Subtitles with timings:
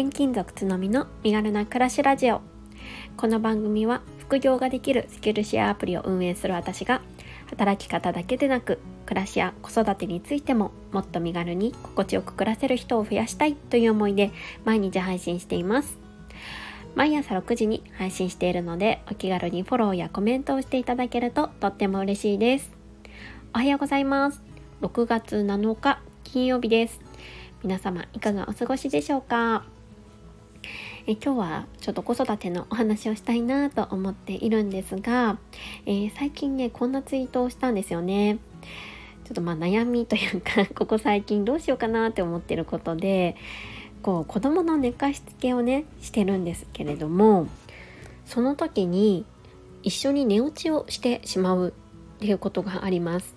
[0.00, 2.40] 転勤族つのみの身軽な暮らしラジオ。
[3.18, 7.02] この番組は副業ができるスキルシェアアプリを運営する私が
[7.50, 14.30] 働き方だけでなく暮らしや子育てについてももっと身軽に心地よく暮らせる人を増やしたいという思いで
[14.64, 15.98] 毎日配信しています。
[16.94, 22.70] 毎朝6時に配信しているのでお気軽にフォローやコメントをしていただけるととっても嬉しいです。
[23.54, 24.40] おはようございます。
[24.80, 26.98] 6月7日金曜日です。
[27.62, 29.66] 皆様いかがお過ごしでしょうか？
[31.06, 35.38] え今日はちょっと子育てのお話をしたいなと思っているんですが、
[35.86, 38.38] えー、最近ねこんなツイートをしたんですよね
[39.24, 43.36] ちょっとまあ悩みというか ここ最近どうしようかなって思ってることで
[44.02, 47.46] こう子供の寝かしつけをねしてるんですけれども
[48.26, 49.24] その時に
[49.82, 53.34] 一緒に寝落ちをしてしまうっていうことがあります。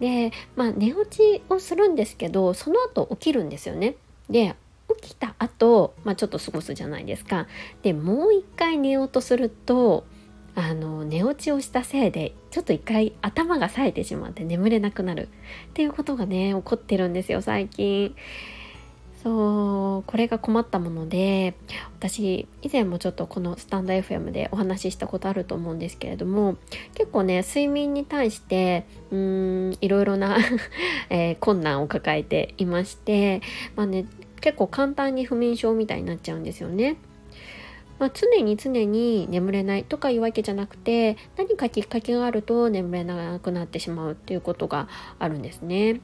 [0.00, 3.96] で、まあ寝落ちをするんですけど、その後起きるんですよね。
[4.30, 4.56] で、
[5.04, 7.46] きた後、まあ、ちょっと過ごすじゃないですか。
[7.82, 10.04] で、もう一回寝ようとすると、
[10.56, 15.28] あの寝落ちをしたせいでちょっと一回頭が冴えてしまって眠れなくなる
[15.70, 18.14] っていうことがね起こってるんですよ最近
[19.24, 21.54] そうこれが困ったもので
[21.98, 26.56] 私以前もちょっとこのスタンド FM でお話ししたことあると思うんですけれども
[26.94, 30.36] 結構ね睡眠に対してうーんいろいろな
[31.08, 33.40] えー、困難を抱えていまして
[33.76, 34.04] まあね
[34.40, 36.96] 結構簡単に不眠症みたいになっちゃうんですよね。
[37.98, 46.00] まあ、常に常に眠れないとかいうわけじゃなくて何かきっかけがあると眠れなくなってしまうっていうことがあるんですね。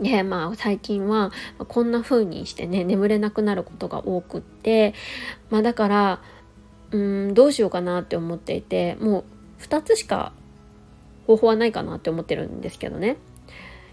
[0.00, 4.94] でまあ最近はこんな風にしてね眠れなくなることが多くって
[5.50, 6.22] まあだから
[6.92, 10.32] うんどうしようかなって思っていてもう2つしか
[11.26, 13.16] 方法はないかなって思ってるんですけどね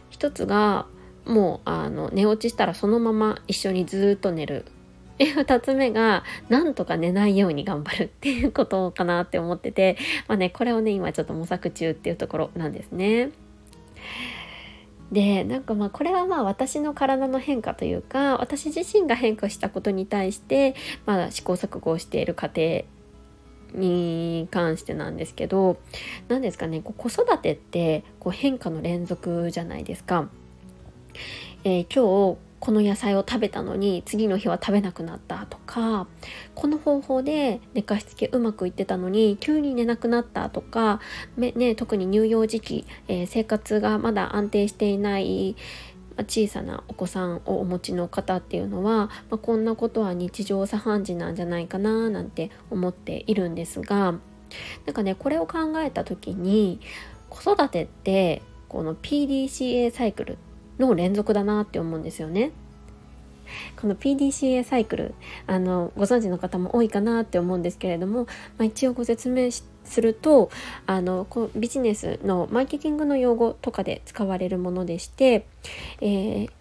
[0.09, 0.85] 一つが
[1.25, 4.65] もうあの寝落ちしたらそのまま一緒にずっと寝る
[5.17, 9.97] で2つ目がなんとか寝ないように頑張るっていうことかなって思ってて
[10.27, 13.31] まあねこれをね今ちょっと模索中っていうところなんですね。
[15.11, 20.75] でなんかまあこれはまあ私の体の変化というか私自身が変化したことに対して
[21.05, 22.85] まあ試行錯誤をしている過程
[23.73, 25.77] に関してなんですけど
[26.27, 30.27] 何ですかねこう子育てってこう変化の連続じゃないですか。
[31.63, 36.07] えー、今日この野菜を食べたのに次の日は食べなくなったとか
[36.55, 40.99] この方法で寝かしつけうまくいってたのに急に寝なくなったとか、
[41.37, 45.55] ね、特に乳幼児期、えー、生活がまだ安定していない
[46.23, 54.13] 小さなお子さんをお持ちの方っていうのは、まあ、こんなことは日常茶飯事なんじゃないかななんて思っているんですが
[54.85, 56.79] なんかねこれを考えた時に
[57.29, 60.37] 子育てってこの PDCA サイクル
[60.79, 62.51] の連続だなって思うんですよね。
[63.79, 65.13] この PDCA サイクル
[65.45, 70.49] あのご存知の方も多いかなって思うんですけれども、まあ、一応ご説明すると
[70.87, 75.45] あのこビジネスのマーケティングの用語とかで使われるものでして、
[76.01, 76.51] えー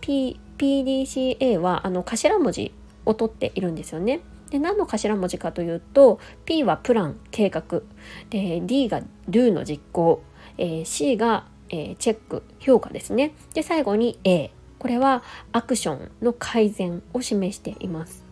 [0.00, 2.72] P、PDCA はあの頭文字
[3.06, 4.20] を取っているんですよね。
[4.50, 7.82] で何の頭文字かというと P はプラン計画
[8.30, 10.22] で D が Do の実行、
[10.58, 13.34] えー、C がえ、チェック評価ですね。
[13.54, 18.24] で最後に A これはアクションの改善を示しています。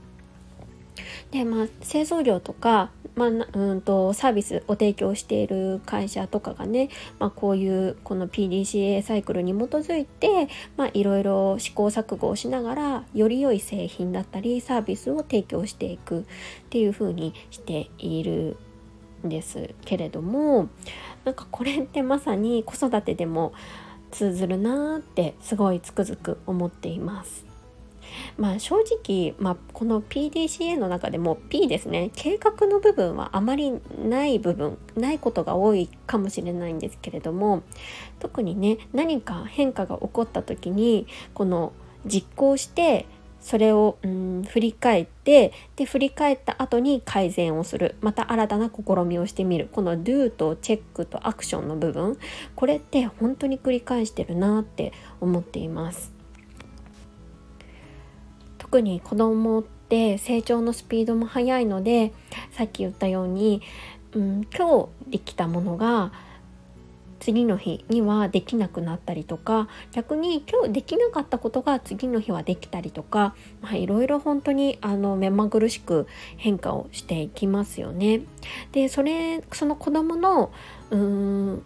[1.31, 16.25] でまあ製造業とか、まあ、うんとサービスを提供している会社とかがね、まあ、こういうこの PDCA サイクルに基づいて、まあ、いろいろ試行錯誤をしながらより良い製品だったりサービスを提供していくっ
[16.69, 18.59] ていうふうにしている
[19.25, 20.69] ですけれども
[21.25, 23.53] なんかこれってまさに子育てでも
[24.11, 27.53] 通ずるなーってすごいつくづく思っています。
[28.37, 33.73] まあ正直、まあ、この PDCA の中でも P ですね計画の部分はあまり
[34.05, 37.63] ない部分ないことが多いかもしれないんですけれども
[38.19, 41.73] 特にね何か変化が起こった時にこの
[42.05, 43.07] 実行して
[43.43, 47.97] それをうん振り返ってで振り返った後に改善をする。
[48.01, 49.69] また新たな試みをしてみる。
[49.71, 52.17] この do とチェックとアクションの部分。
[52.55, 56.13] これって本当に繰り返してるなって思っています。
[58.59, 62.15] 特に子供って成長のスピードも速いので
[62.53, 63.61] さっき言ったように、
[64.15, 66.11] うん、今日できたものが
[67.23, 73.37] 次の日にはできなくなったりとか逆に今日できなかったことが次の日はできたりとか
[73.73, 78.23] いろいろ本当にあの目まぐるしく変化をしていきますよね。
[78.73, 80.51] でそれその子供の
[80.91, 81.63] うーん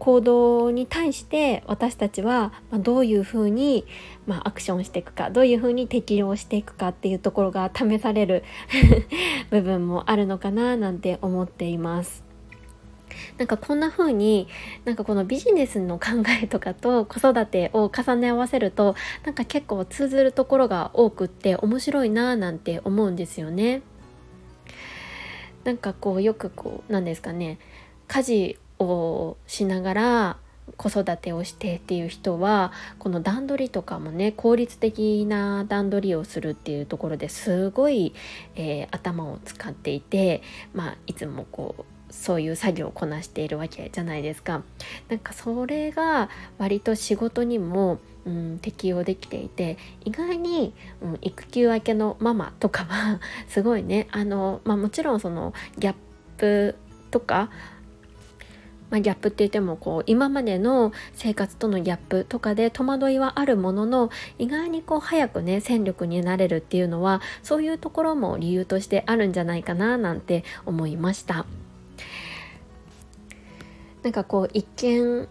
[0.00, 3.86] 行動に対して私たちはどういうふうに、
[4.26, 8.42] ま、アクションしていくかどういうふうに適応していくかっていうところが試される
[9.50, 12.29] 部分もあるのかななんて思っています。
[13.38, 14.48] なんかこんな風に
[14.84, 23.82] なんかこのビジネスの考えとかと子育てを重ね合わせるとなんか結構通ずるところが多くって面白いなぁなんて思うんですよね。
[25.64, 27.58] なんかこうよくこうなんですかね
[28.08, 30.36] 家事をしながら
[30.76, 38.14] 子育てをしてっていう人はこの段取りとかもね効率的な段取りをするっていうところですごい、
[38.56, 40.42] えー、頭を使っていて、
[40.72, 44.62] まあ、いつもこうそういう作業をこなしているわけじゃないですか。
[45.08, 46.28] なんかそれが
[46.58, 55.94] 割と仕事にも、うん、適用できていて意外に、うん、育休明けのママとかは すごいねあの、まあ、もちろんそのギャッ
[56.36, 56.76] プ
[57.10, 57.50] とか
[58.90, 71.46] まあ、ギャップって言ってもこう今までの生活とのギャップとかで戸惑いはあるものの意外にこう早くね戦力になれるっていうのはそういうところも理由としてあるんじゃないかななんて思いました。
[74.02, 75.28] なんかこう一見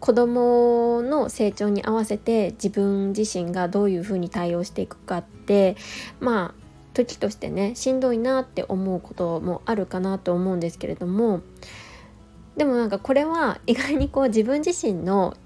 [0.00, 5.76] 子供の成長に合わせて自分自身がどういうふうに対応していくかって
[6.20, 11.42] まあ時としてねしんどいなって思うこともあるかなと思うんですけれども
[12.56, 15.36] でもなんかこれは意外にこう自分自身の、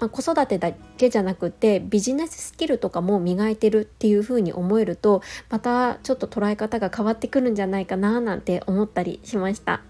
[0.00, 9.87] まあ、子育てだけじゃなくてビジネススキルとかも磨いてるっていう風に思えるとまたちょっと捉え方が変わってくるんじゃないかななんて思ったりしました。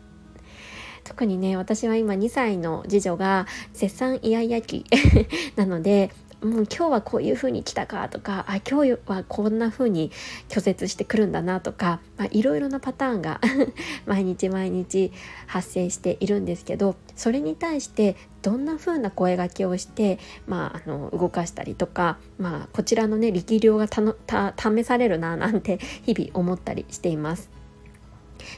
[1.09, 4.85] 特にね私は今2歳の次女が絶賛イヤイヤ期
[5.57, 6.11] なので
[6.43, 10.13] もう今日はこういう風に来たかとかあ今日はこんな風に
[10.51, 13.41] 拒絶してくるんだなとか、まあ、いろいろなパターンが
[14.05, 15.11] 毎日毎日
[15.47, 27.58] 発生しているんですけどそれに対してどんな風な声がけをして、まあ、あの動かしたりとか、まあ、こちらのね力量が試されるななんて日々思ったりしています。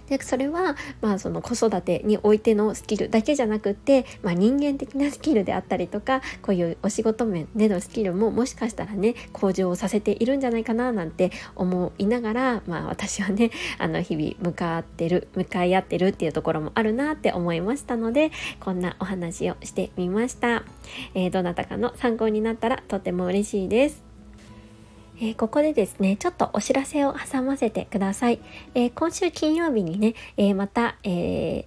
[0.08, 18.30] でそれは、まあ、その子育てにおいてのスキルだけじゃなくって、まあ、人間的なスキルであったりとかこういうお仕事面でのスキルももしかしたらね向上させているんじゃないかななんて思いながら、まあ、私はねあの日々向かってる向かい合ってるっていうところもあるなって思いましたので
[18.60, 20.64] こんなお話をしてみました、
[21.14, 24.09] えー、どなたかの参考になったらとても嬉しいです。
[25.20, 28.40] えー、ここでですね、ちょっとお知らせを挟ませてください。
[28.74, 31.66] えー、今週金曜日にね、えー、また、え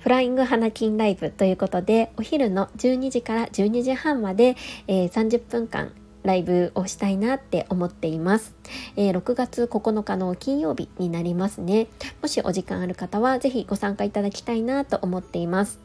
[0.00, 4.56] フライング花金ライブということで、お昼の12時から12時半まで、
[4.86, 5.90] え30分間
[6.26, 8.54] ライブをしたいなって思っています、
[8.96, 11.86] えー、6月9日の金曜日になりますね。
[12.20, 15.80] もしお時間ある方はぜひご参加いただきたいなと思っています。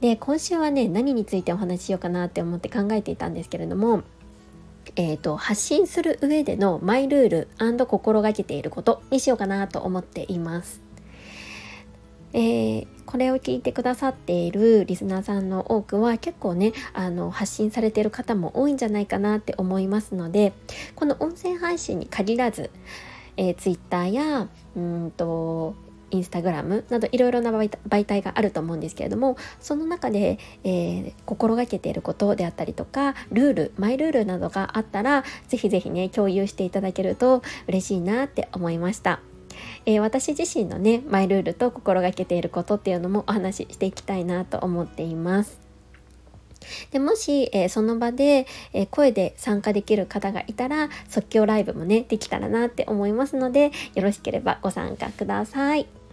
[0.00, 4.02] で今週はね何についてお話ししようかなって思って考えていたんですけれども
[4.96, 10.80] えーと、発信する上でのマイルール心がけていることにしようかなと思っています。
[12.32, 20.52] えー、これを聞いてくださっているリスナーさんの多くは結構ねあの発信されてる方も多いんじゃないかなって思いますので
[20.96, 22.70] この音声配信に限らず、
[23.36, 25.76] えー、Twitter やうんと
[26.14, 39.20] インスタグラムなどいろいろな媒体があると思うんですけれどもその中で、えー、心がけていることであったりとかルールマイルールなどがあったらぜひぜひね共有していただけると嬉しいなって思いました。
[39.86, 45.60] えー、私自身のねマイルールと心がけていることっていうのもお話ししていきたいなと思っています。
[46.90, 56.03] でもし、えー、その場で、えー、声で参加できる方がいたら即興ライブもねできたらなって思いますのでよろしければご参加ください。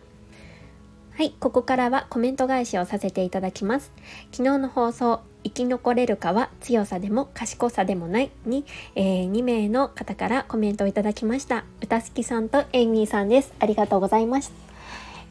[1.13, 3.91] はい、ここからはコメント返しをさせていただきます。
[4.31, 8.65] 昨日の放送、生き残れるかは強さでも賢さでもないに、
[8.95, 11.65] えー、2名の方からコメントをいただきました。
[11.81, 13.53] 歌好きさんとエイミーさんです。
[13.59, 14.53] ありがとうございます。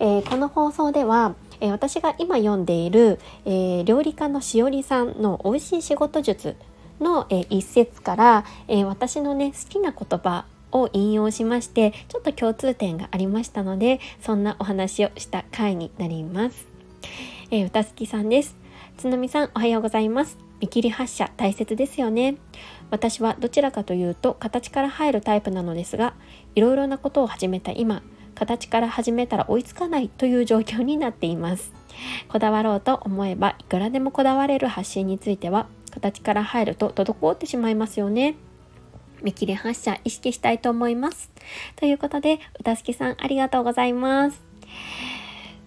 [0.00, 6.56] えー、この放送では、えー、私が今読んでいる、え料理家のしおりさんの美味しい仕事術
[7.00, 16.66] の、え一節から、え私のね好きな言葉を引用しましてちょっと共通点がありましたのでそんなお話をした回になります、
[17.50, 18.56] えー、歌好きさんです。
[18.96, 20.36] つのみさんおはようございます。
[20.60, 22.36] 見切り発車大切ですよね。
[22.90, 26.12] 私はどちらかというと形から入るタイプなのですが
[26.54, 28.02] いろいろなことを始めた今
[28.34, 31.72] 形から始めたら追いつかないという状況になっています。
[32.28, 38.36] こだわろうと思えばいくらでもこだわれる発信については形から入ると滞ってしまいますよね。
[39.22, 41.30] 見切り発車意識したいと思います。
[41.76, 44.42] ということで、歌好きさんありがとうございます。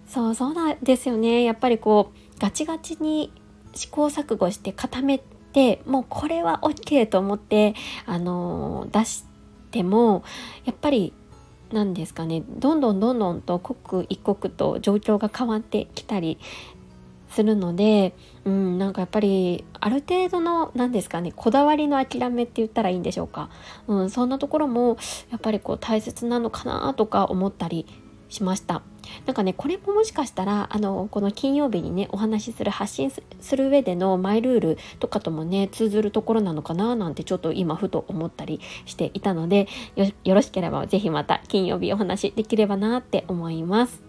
[0.06, 1.42] そうそうなんですよね。
[1.42, 3.32] やっぱりこう、ガチガチに
[3.74, 7.74] 試行錯誤して固めてもうこれは OK と思って、
[8.06, 9.24] あのー、出し
[9.70, 10.24] ても
[10.64, 11.12] やっぱり
[11.72, 16.38] 何ですかねどんどんどんどんと刻一刻と状況が変わってきたり
[17.34, 18.14] するので、
[18.44, 23.50] うん、なんかやっぱりある程度の何ですかねこだわりの諦めって言ったらいいんでしょうか、
[23.86, 24.96] うん、そんなところも
[25.30, 27.86] やっぱりこう大切なのかなとか思ったり
[28.28, 28.82] しました。
[29.26, 44.02] なんかねこれももしかしたらあのこの金曜日にねお話しする発信する上でのマイルールとかともね通ずるところなのかななんてちょっと今ふと思ったりしていたのでよろしければ是非また金曜日お話できればなって思います。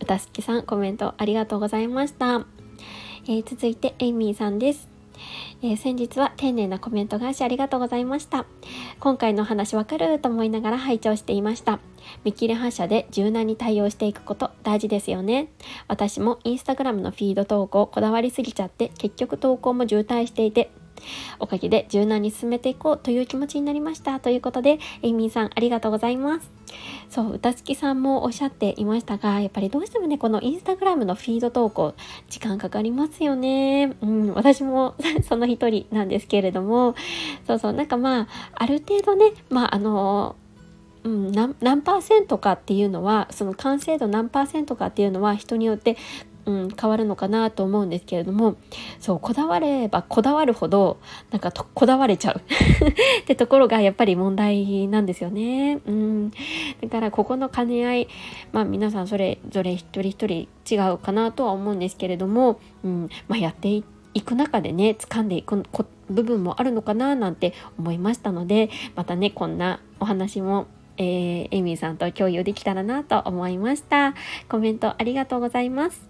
[0.00, 2.46] 歌好きさんコメントありがとうございました。
[3.24, 4.88] えー、続いてエイミーさんです。
[5.62, 8.46] えー、先日は丁寧なコメント返しありがとうございました。
[8.98, 11.80] 今回の話わかると思いながら拝聴していました。
[12.24, 15.48] 見切り発車で柔軟に対応していくこと大事ですよね。
[15.88, 20.70] 私もインスタグラムのフィード投稿こだわりすぎちゃって結局投稿も渋滞していて
[21.38, 24.20] おかげで柔軟に進めていこうという気持ちになりました。
[24.20, 26.50] ということでエイミーさんありがとうございます。
[27.08, 31.94] そう歌月さんもおっしゃっていましたがやっぱりどうしてもねこのインスタグラムのフィード投稿
[32.28, 33.96] 時間かかりますよね。
[34.00, 34.94] うん私も
[35.28, 36.94] その一人なんですけれども。
[37.46, 40.36] そうそうなんかまあある程度ねまああの
[41.02, 45.96] うん、何パーセントかっていうのはその完成度何パーセントかっていうのは人によって
[46.46, 48.56] うん、変わるのかなと思うんですけれども
[48.98, 50.98] そうこだわればこだわるほど
[51.30, 52.38] なんかこだわれちゃう
[53.22, 55.80] ってところがやっぱり問題なんですよね。
[55.86, 56.36] うん、だ
[56.90, 58.08] からここの兼ね合い
[58.52, 65.62] まあ皆さんそれぞれ一人一人違うかなとは思うんですけれども、うんまあ、やっていく中でね掴んでいく
[66.08, 70.66] 部分もあるのかななんて思いましたのでまたねこんなお話も
[70.96, 74.14] えー、エミーさんと共有できたらなと思いました。
[74.50, 76.09] コメントありがとうございます。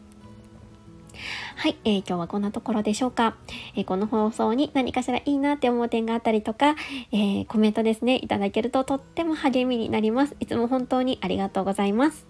[1.56, 3.36] はい、えー、今日はこんなところでしょうか、
[3.76, 6.76] えー、この放送に何かしらいいなって思う点があったりとか、
[7.12, 10.36] えー、コメントですね、いただけるととっても励みになります。
[10.40, 12.26] いつも本当にありがとうございます。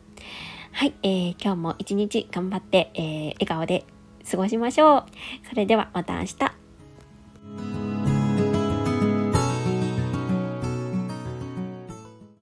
[0.73, 3.85] はい、えー、今日も一日頑張って、えー、笑顔で
[4.31, 5.07] 過ごしましょう。
[5.49, 6.60] それではまた明日。